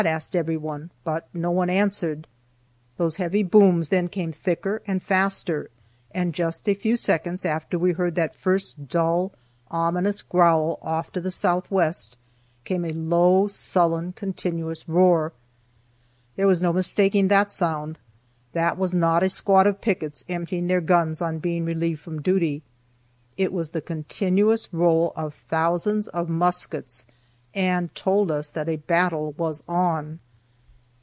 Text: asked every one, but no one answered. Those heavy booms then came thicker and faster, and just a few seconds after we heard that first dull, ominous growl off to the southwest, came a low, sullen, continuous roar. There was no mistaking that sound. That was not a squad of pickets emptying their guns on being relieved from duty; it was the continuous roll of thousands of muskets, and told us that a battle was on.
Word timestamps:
asked 0.07 0.35
every 0.35 0.57
one, 0.57 0.89
but 1.03 1.27
no 1.31 1.51
one 1.51 1.69
answered. 1.69 2.25
Those 2.97 3.17
heavy 3.17 3.43
booms 3.43 3.89
then 3.89 4.07
came 4.07 4.31
thicker 4.31 4.81
and 4.87 4.99
faster, 4.99 5.69
and 6.11 6.33
just 6.33 6.67
a 6.67 6.73
few 6.73 6.95
seconds 6.95 7.45
after 7.45 7.77
we 7.77 7.91
heard 7.91 8.15
that 8.15 8.33
first 8.33 8.87
dull, 8.87 9.31
ominous 9.69 10.23
growl 10.23 10.79
off 10.81 11.11
to 11.11 11.21
the 11.21 11.29
southwest, 11.29 12.17
came 12.65 12.83
a 12.83 12.93
low, 12.93 13.45
sullen, 13.45 14.13
continuous 14.13 14.89
roar. 14.89 15.33
There 16.35 16.47
was 16.47 16.63
no 16.63 16.73
mistaking 16.73 17.27
that 17.27 17.51
sound. 17.53 17.99
That 18.53 18.79
was 18.79 18.95
not 18.95 19.21
a 19.21 19.29
squad 19.29 19.67
of 19.67 19.81
pickets 19.81 20.25
emptying 20.27 20.65
their 20.65 20.81
guns 20.81 21.21
on 21.21 21.37
being 21.37 21.63
relieved 21.63 21.99
from 22.01 22.23
duty; 22.23 22.63
it 23.37 23.53
was 23.53 23.69
the 23.69 23.81
continuous 23.81 24.67
roll 24.73 25.13
of 25.15 25.35
thousands 25.47 26.07
of 26.07 26.27
muskets, 26.27 27.05
and 27.53 27.93
told 27.93 28.31
us 28.31 28.49
that 28.49 28.69
a 28.69 28.77
battle 28.77 29.33
was 29.33 29.61
on. 29.67 30.17